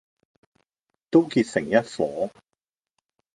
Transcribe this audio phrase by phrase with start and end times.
[1.11, 2.31] 都結成一夥，